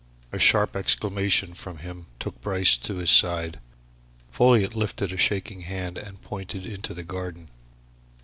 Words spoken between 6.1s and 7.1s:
pointed into the